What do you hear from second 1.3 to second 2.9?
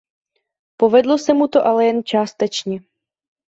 mu to ale jen částečně.